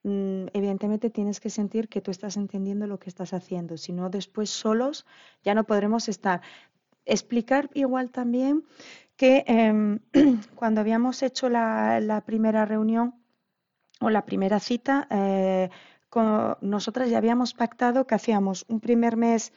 [0.02, 3.76] mmm, evidentemente tienes que sentir que tú estás entendiendo lo que estás haciendo.
[3.76, 5.06] Si no, después solos
[5.42, 6.40] ya no podremos estar.
[7.04, 8.64] Explicar igual también
[9.16, 9.98] que eh,
[10.54, 13.14] cuando habíamos hecho la, la, primera reunión
[14.00, 15.68] o la primera cita, eh,
[16.08, 19.52] con, nosotras ya habíamos pactado que hacíamos un primer mes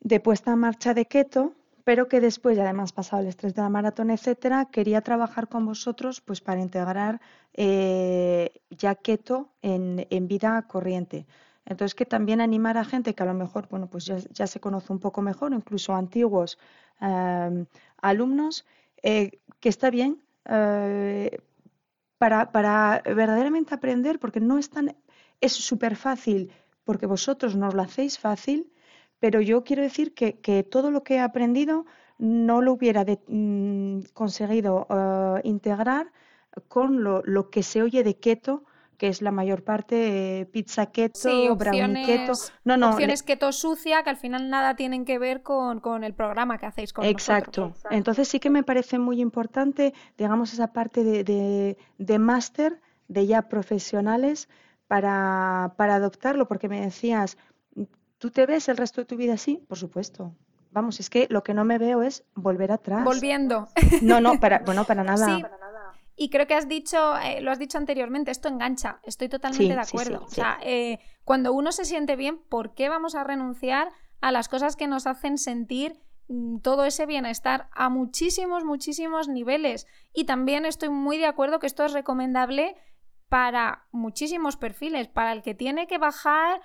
[0.00, 1.54] de puesta en marcha de keto,
[1.86, 5.64] pero que después, ya además pasado el estrés de la maratón, etcétera, quería trabajar con
[5.64, 7.20] vosotros pues para integrar
[7.54, 11.26] eh, ya keto en, en, vida corriente.
[11.64, 14.92] Entonces, que también animar a gente que a lo mejor, bueno, pues ya, se conoce
[14.92, 16.58] un poco mejor, incluso antiguos
[17.00, 17.66] eh,
[18.02, 18.66] alumnos,
[19.04, 21.38] eh, que está bien eh,
[22.18, 24.96] para, para verdaderamente aprender, porque no es tan
[25.40, 26.50] es súper fácil
[26.84, 28.72] porque vosotros nos lo hacéis fácil,
[29.20, 31.86] pero yo quiero decir que, que todo lo que he aprendido
[32.18, 36.12] no lo hubiera de, mm, conseguido uh, integrar
[36.68, 38.64] con lo, lo, que se oye de keto,
[38.96, 42.32] que es la mayor parte eh, pizza keto, sí, brownie keto.
[42.64, 43.26] No, no, opciones le...
[43.26, 46.94] keto sucia que al final nada tienen que ver con, con el programa que hacéis
[46.94, 47.60] con Exacto.
[47.60, 47.76] nosotros.
[47.76, 47.96] Exacto.
[47.96, 53.26] Entonces sí que me parece muy importante, digamos, esa parte de, de, de máster, de
[53.26, 54.48] ya profesionales,
[54.86, 57.36] para, para adoptarlo, porque me decías,
[58.26, 59.64] ¿tú te ves el resto de tu vida así?
[59.68, 60.34] Por supuesto.
[60.72, 63.04] Vamos, es que lo que no me veo es volver atrás.
[63.04, 63.68] Volviendo.
[64.02, 65.24] No, no, para, bueno, para nada.
[65.24, 65.44] Sí.
[66.16, 68.98] Y creo que has dicho, eh, lo has dicho anteriormente, esto engancha.
[69.04, 70.26] Estoy totalmente Sí, de acuerdo.
[70.26, 74.32] sí, o sea, eh, cuando uno se siente bien, ¿por qué vamos a renunciar a
[74.32, 79.86] las cosas que nos hacen sentir mm, todo ese bienestar a muchísimos, muchísimos niveles?
[80.12, 82.74] Y también estoy muy de acuerdo que esto es recomendable
[83.28, 86.60] para muchísimos perfiles, para el que tiene que bajar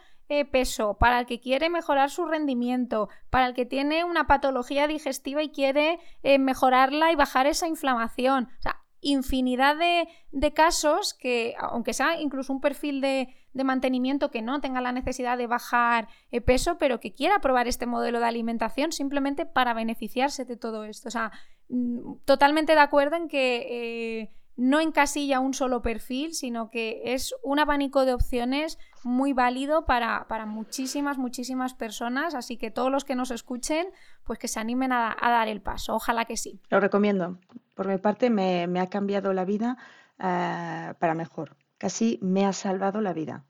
[0.51, 5.43] peso, para el que quiere mejorar su rendimiento, para el que tiene una patología digestiva
[5.43, 8.49] y quiere eh, mejorarla y bajar esa inflamación.
[8.59, 14.41] O sea, infinidad de, casos que, aunque sea incluso un perfil de, de, mantenimiento que
[14.41, 18.27] no tenga la necesidad de bajar eh, peso, pero que quiera probar este modelo de
[18.27, 21.09] alimentación simplemente para beneficiarse de todo esto.
[21.09, 21.31] O sea,
[21.69, 27.33] mm, totalmente de acuerdo en que eh, no encasilla un solo perfil, sino que es
[27.43, 32.35] un abanico de opciones muy válido para, para muchísimas, muchísimas personas.
[32.35, 33.87] Así que todos los que nos escuchen,
[34.23, 35.95] pues que se animen a, a dar el paso.
[35.95, 36.59] Ojalá que sí.
[36.69, 37.39] Lo recomiendo.
[37.75, 39.77] Por mi parte, me, me ha cambiado la vida
[40.19, 41.55] uh, para mejor.
[41.77, 43.45] Casi me ha salvado la vida.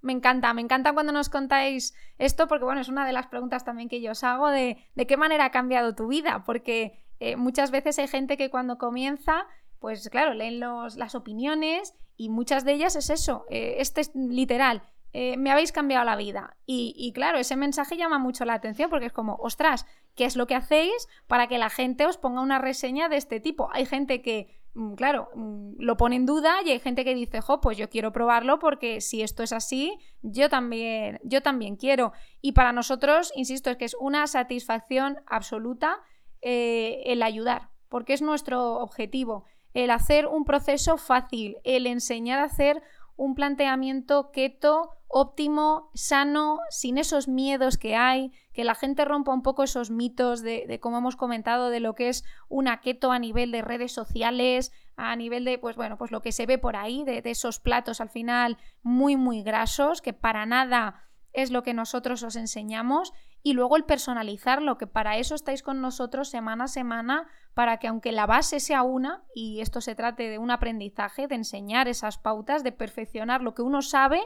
[0.00, 3.64] Me encanta, me encanta cuando nos contáis esto, porque bueno, es una de las preguntas
[3.64, 7.36] también que yo os hago de, de qué manera ha cambiado tu vida, porque eh,
[7.36, 9.46] muchas veces hay gente que cuando comienza
[9.84, 14.12] pues claro, leen los, las opiniones y muchas de ellas es eso, eh, este es
[14.14, 14.80] literal,
[15.12, 16.56] eh, me habéis cambiado la vida.
[16.64, 20.46] Y, claro, ese mensaje llama mucho la atención porque es como, ostras, ¿qué es lo
[20.46, 23.68] que hacéis para que la gente os ponga una reseña de este tipo?
[23.74, 27.42] Hay gente que, mm, claro, mm, lo pone en duda y hay gente que dice,
[27.42, 32.14] jo, pues yo quiero probarlo porque si esto es así, yo también, yo también quiero.
[32.40, 36.00] Y para nosotros, insisto, es que es una satisfacción absoluta
[36.40, 42.44] eh, el ayudar, porque es nuestro objetivo el hacer un proceso fácil, el enseñar a
[42.44, 42.82] hacer
[43.16, 49.42] un planteamiento keto óptimo, sano, sin esos miedos que hay, que la gente rompa un
[49.42, 53.20] poco esos mitos de, de, como hemos comentado, de lo que es una keto a
[53.20, 56.74] nivel de redes sociales, a nivel de, pues bueno, pues lo que se ve por
[56.74, 61.62] ahí, de, de esos platos al final muy, muy grasos, que para nada es lo
[61.62, 63.12] que nosotros os enseñamos
[63.42, 67.86] y luego el personalizarlo, que para eso estáis con nosotros semana a semana, para que
[67.86, 72.18] aunque la base sea una, y esto se trate de un aprendizaje, de enseñar esas
[72.18, 74.20] pautas, de perfeccionar lo que uno sabe,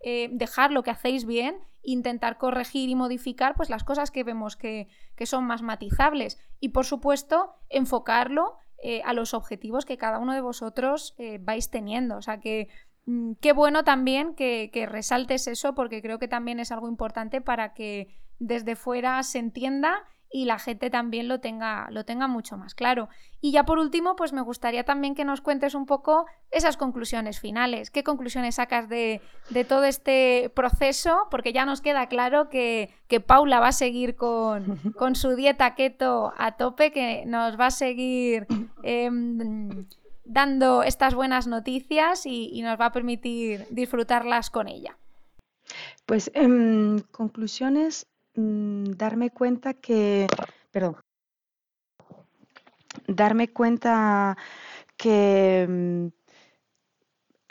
[0.00, 4.56] eh, dejar lo que hacéis bien, intentar corregir y modificar pues las cosas que vemos
[4.56, 10.18] que, que son más matizables y por supuesto enfocarlo eh, a los objetivos que cada
[10.18, 12.16] uno de vosotros eh, vais teniendo.
[12.16, 12.68] O sea que
[13.04, 17.42] mm, qué bueno también que, que resaltes eso porque creo que también es algo importante
[17.42, 22.56] para que desde fuera se entienda y la gente también lo tenga, lo tenga mucho
[22.56, 23.08] más claro.
[23.40, 27.40] Y ya por último, pues me gustaría también que nos cuentes un poco esas conclusiones
[27.40, 27.90] finales.
[27.90, 29.20] ¿Qué conclusiones sacas de,
[29.68, 31.26] todo este proceso?
[31.30, 32.90] Porque ya nos queda claro que,
[33.26, 38.46] Paula va a seguir con, su dieta keto a tope, que nos va a seguir
[38.84, 39.86] em,
[40.24, 44.96] dando estas buenas noticias y, nos va a permitir disfrutarlas con ella.
[46.06, 50.26] Pues en em, conclusiones, Mm, darme cuenta que,
[50.70, 50.96] perdón,
[53.08, 54.36] darme cuenta
[54.96, 56.06] que, mm,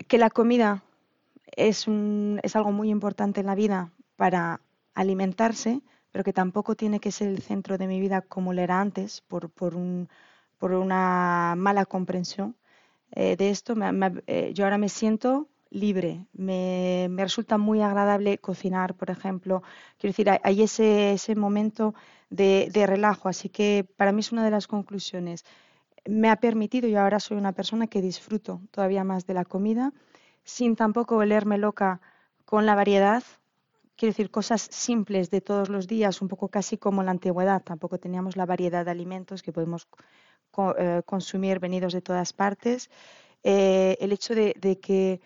[0.08, 0.84] que la comida
[1.56, 4.62] es, un, es algo muy importante en la vida para
[4.94, 8.80] alimentarse, pero que tampoco tiene que ser el centro de mi vida como lo era
[8.80, 10.10] antes, por, por, un,
[10.58, 12.56] por una mala comprensión
[13.12, 13.76] eh, de esto.
[14.28, 16.26] Eh, yo ahora me siento libre.
[16.34, 19.62] Me, resulta muy agradable cocinar, por ejemplo.
[19.98, 21.94] Quiero decir, hay ese, ese momento
[22.30, 25.46] de, relajo, así que para mí es una de las conclusiones.
[26.06, 29.94] Me ha permitido, y ahora soy una persona que disfruto todavía más de la comida,
[30.44, 32.02] sin tampoco olerme loca
[32.46, 33.24] con la variedad.
[33.96, 37.62] Quiero decir, cosas simples de todos los días, un poco casi como la antigüedad.
[37.62, 39.88] Tampoco teníamos la variedad de alimentos que podemos
[40.78, 42.90] eh, consumir venidos de todas partes.
[43.44, 45.22] Eh, el hecho de que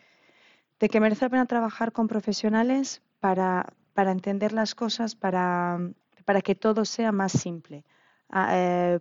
[0.79, 5.79] de que merece la pena trabajar con profesionales para, para entender las cosas, para,
[6.25, 7.85] para, que todo sea más simple.
[8.29, 8.99] Ah, eh,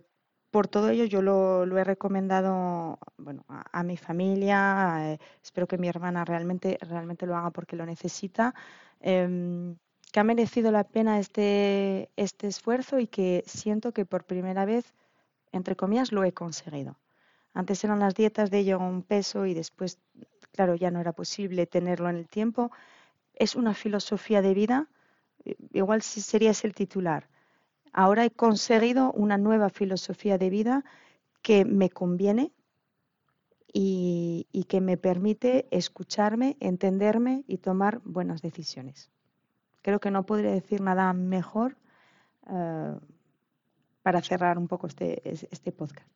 [0.53, 5.87] por todo ello yo lo, lo he recomendado bueno, a, mi familia, espero que mi
[5.87, 8.53] hermana realmente, realmente lo haga porque lo necesita,
[8.99, 9.75] em,
[10.11, 14.93] que ha merecido la pena este, este esfuerzo y que siento que por primera vez,
[15.51, 16.99] entre comillas, lo he conseguido.
[17.55, 19.97] Antes eran las dietas de ello un peso y después
[20.53, 22.71] claro, ya no era posible tenerlo en el tiempo.
[23.33, 24.87] Es una filosofía de vida,
[25.73, 27.27] igual si serías el titular.
[27.91, 30.85] Ahora he conseguido una nueva filosofía de vida
[31.41, 32.53] que me conviene
[33.73, 39.09] y, que me permite escucharme, entenderme y tomar buenas decisiones.
[39.81, 41.77] Creo que no podría decir nada mejor
[42.47, 42.95] eh,
[44.03, 46.07] para cerrar un poco este, este podcast.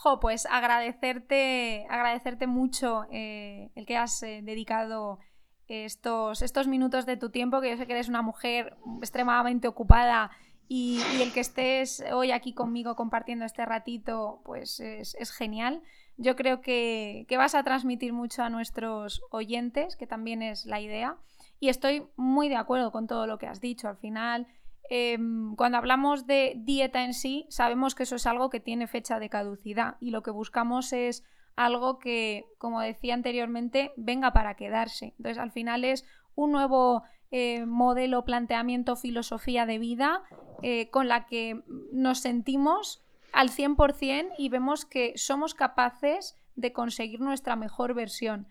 [0.00, 5.18] Jo, pues agradecerte, agradecerte mucho eh, el que has eh, dedicado
[5.66, 10.30] estos, estos minutos de tu tiempo, que yo sé que eres una mujer extremadamente ocupada
[10.68, 15.82] y, el que estés hoy aquí conmigo compartiendo este ratito, pues es, genial.
[16.16, 20.80] Yo creo que, que, vas a transmitir mucho a nuestros oyentes, que también es la
[20.80, 21.16] idea.
[21.58, 23.88] Y estoy muy de acuerdo con todo lo que has dicho.
[23.88, 24.46] Al final,
[24.90, 29.18] Em, cuando hablamos de dieta en sí, sabemos que eso es algo que tiene fecha
[29.18, 31.24] de caducidad y lo que buscamos es
[31.56, 35.14] algo que, como decía anteriormente, venga para quedarse.
[35.18, 40.22] Entonces, al final es un nuevo eh, modelo, planteamiento, filosofía de vida
[40.62, 41.62] eh, con la que
[41.92, 48.46] nos sentimos al 100% y vemos que somos capaces de conseguir nuestra mejor versión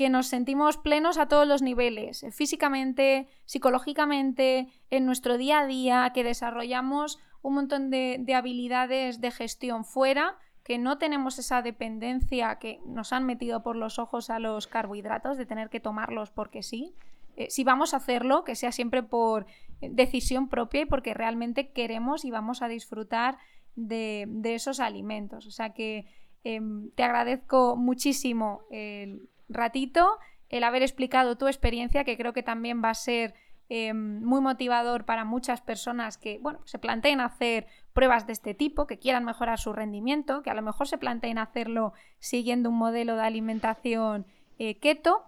[0.00, 5.66] que nos sentimos plenos a todos los niveles, eh, físicamente, psicológicamente, en nuestro día a
[5.66, 12.58] día, que desarrollamos un montón de, habilidades de gestión fuera, que no tenemos esa dependencia
[12.58, 16.62] que nos han metido por los ojos a los carbohidratos, de tener que tomarlos porque
[16.62, 16.94] sí.
[17.36, 19.44] Eh, si vamos a hacerlo, que sea siempre por
[19.82, 23.36] decisión propia y porque realmente queremos y vamos a disfrutar
[23.76, 25.44] de, esos alimentos.
[25.46, 26.06] O sea que
[26.42, 32.82] em, te agradezco muchísimo el ratito el haber explicado tu experiencia, que creo que también
[32.82, 33.34] va a ser
[33.72, 38.88] eh, muy motivador para muchas personas que bueno, se planteen hacer pruebas de este tipo,
[38.88, 43.14] que quieran mejorar su rendimiento, que a lo mejor se planteen hacerlo siguiendo un modelo
[43.14, 44.26] de alimentación
[44.58, 45.24] eh, keto.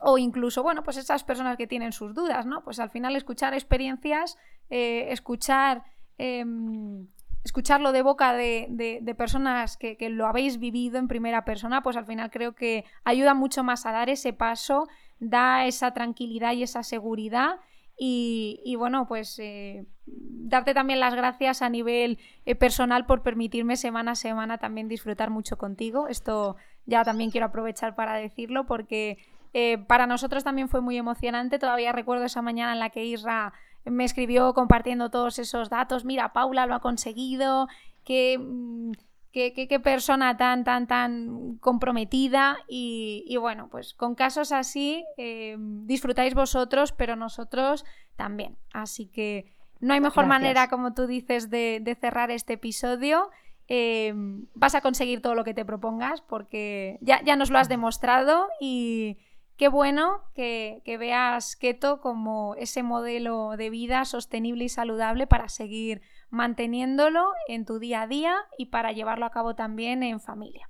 [0.00, 2.62] O incluso, bueno, pues esas personas que tienen sus dudas, ¿no?
[2.62, 4.36] Pues al final escuchar experiencias,
[4.68, 5.84] eh, escuchar
[6.18, 7.06] em,
[7.44, 12.30] escucharlo de boca de, personas que, lo habéis vivido en primera persona, pues al final
[12.30, 14.88] creo que ayuda mucho más a dar ese paso,
[15.20, 17.60] da esa tranquilidad y esa seguridad.
[17.96, 24.12] Y, bueno, pues eh, darte también las gracias a nivel eh, personal por permitirme semana
[24.12, 26.08] a semana también disfrutar mucho contigo.
[26.08, 29.18] Esto ya también quiero aprovechar para decirlo porque
[29.52, 31.60] eh, para nosotros también fue muy emocionante.
[31.60, 33.52] Todavía recuerdo esa mañana en la que Isra
[33.84, 37.68] me escribió compartiendo todos esos datos, mira, Paula lo ha conseguido,
[38.04, 38.92] qué, mm,
[39.32, 46.92] qué, persona tan, tan, tan comprometida y, bueno, pues con casos así eh, disfrutáis vosotros,
[46.92, 47.84] pero nosotros
[48.16, 48.56] también.
[48.72, 53.30] Así que no hay mejor manera, como tú dices, de, cerrar este episodio.
[53.66, 54.12] Eh,
[54.54, 58.46] vas a conseguir todo lo que te propongas porque ya, ya nos lo has demostrado
[58.60, 59.16] y,
[59.56, 66.02] qué bueno que, veas keto como ese modelo de vida sostenible y saludable para seguir
[66.30, 70.68] manteniéndolo en tu día a día y para llevarlo a cabo también en familia.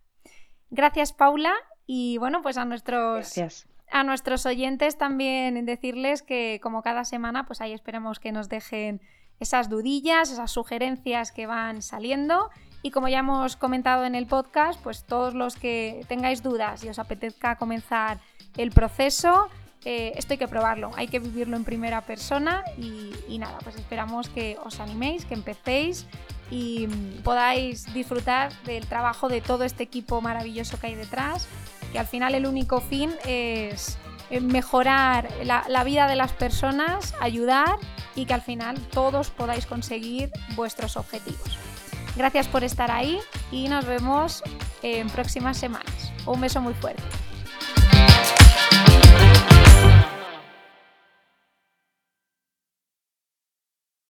[0.70, 1.55] Gracias Paula
[1.87, 3.35] y bueno pues a nuestros
[3.91, 9.01] a nuestros oyentes también decirles que como cada semana pues ahí esperemos que nos dejen
[9.41, 12.51] esas dudillas, esas sugerencias que van saliendo
[12.82, 16.91] y como ya hemos comentado en el podcast, pues todos los que tengáis dudas y
[16.91, 18.20] os apetezca comenzar
[18.57, 19.48] el proceso,
[19.84, 24.28] eh, esto hay que probarlo, hay que vivirlo en primera persona y, nada, pues esperamos
[24.28, 26.07] que os animéis, que empecéis
[26.50, 31.48] y mm, podáis disfrutar del trabajo de todo este equipo maravilloso que hay detrás,
[31.92, 33.98] que al final el único fin es
[34.40, 37.76] mejorar la vida de las personas, ayudar
[38.14, 41.59] y que al final todos podáis conseguir vuestros objetivos.
[42.16, 43.18] Gracias por estar ahí
[43.50, 44.42] y nos vemos
[44.82, 46.12] en próximas semanas.
[46.26, 47.02] Un beso muy fuerte.
[47.66, 47.94] Thank
[49.88, 49.93] you.